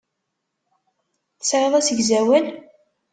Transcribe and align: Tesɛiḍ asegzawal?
Tesɛiḍ 1.39 1.73
asegzawal? 1.79 2.45